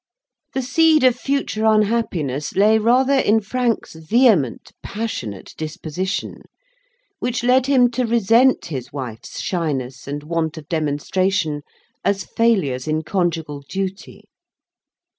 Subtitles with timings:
[0.53, 6.41] The seed of future unhappiness lay rather in Frank's vehement, passionate disposition;
[7.19, 11.61] which led him to resent his wife's shyness and want of demonstration
[12.03, 14.23] as failures in conjugal duty.